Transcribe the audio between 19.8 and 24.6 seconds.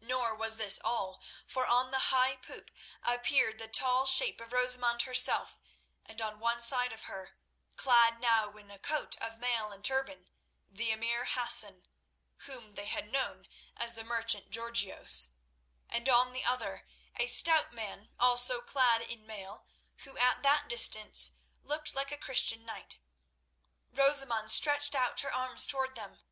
who at that distance looked like a Christian knight. Rosamund